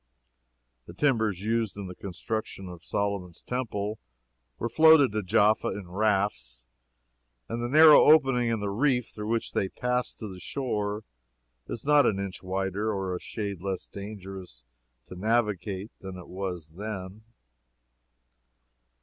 The 0.87 0.95
timbers 0.95 1.43
used 1.43 1.77
in 1.77 1.85
the 1.85 1.93
construction 1.93 2.67
of 2.67 2.83
Solomon's 2.83 3.43
Temple 3.43 3.99
were 4.57 4.67
floated 4.67 5.11
to 5.11 5.21
Jaffa 5.21 5.67
in 5.67 5.91
rafts, 5.91 6.65
and 7.47 7.61
the 7.61 7.69
narrow 7.69 8.05
opening 8.05 8.49
in 8.49 8.61
the 8.61 8.71
reef 8.71 9.09
through 9.09 9.27
which 9.29 9.53
they 9.53 9.69
passed 9.69 10.17
to 10.17 10.27
the 10.27 10.39
shore 10.39 11.03
is 11.67 11.85
not 11.85 12.07
an 12.07 12.17
inch 12.17 12.41
wider 12.41 12.91
or 12.91 13.15
a 13.15 13.19
shade 13.19 13.61
less 13.61 13.87
dangerous 13.87 14.63
to 15.07 15.15
navigate 15.15 15.91
than 15.99 16.17
it 16.17 16.27
was 16.27 16.71
then. 16.77 17.21